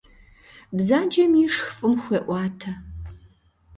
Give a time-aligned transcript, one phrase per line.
[0.75, 2.71] Бзаджэм ишх фӀым хуеӀуатэ.